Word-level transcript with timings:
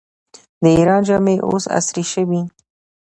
د 0.63 0.65
ایران 0.77 1.01
جامې 1.07 1.35
اوس 1.47 1.65
عصري 1.77 2.05
شوي. 2.13 2.41